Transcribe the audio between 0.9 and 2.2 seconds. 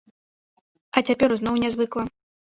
А цяпер зноў нязвыкла.